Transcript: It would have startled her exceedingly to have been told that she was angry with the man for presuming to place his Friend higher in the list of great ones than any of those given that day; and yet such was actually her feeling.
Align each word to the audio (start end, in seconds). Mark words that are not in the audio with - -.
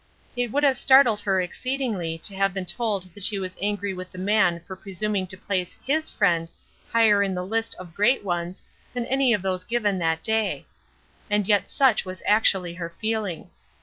It 0.35 0.51
would 0.51 0.63
have 0.63 0.79
startled 0.79 1.19
her 1.19 1.39
exceedingly 1.39 2.17
to 2.23 2.35
have 2.35 2.55
been 2.55 2.65
told 2.65 3.13
that 3.13 3.21
she 3.23 3.37
was 3.37 3.55
angry 3.61 3.93
with 3.93 4.09
the 4.11 4.17
man 4.17 4.61
for 4.65 4.75
presuming 4.75 5.27
to 5.27 5.37
place 5.37 5.77
his 5.85 6.09
Friend 6.09 6.49
higher 6.91 7.21
in 7.21 7.35
the 7.35 7.45
list 7.45 7.75
of 7.77 7.93
great 7.93 8.23
ones 8.23 8.63
than 8.95 9.05
any 9.05 9.31
of 9.31 9.43
those 9.43 9.63
given 9.63 9.99
that 9.99 10.23
day; 10.23 10.65
and 11.29 11.47
yet 11.47 11.69
such 11.69 12.03
was 12.03 12.23
actually 12.25 12.73
her 12.73 12.89
feeling. 12.89 13.51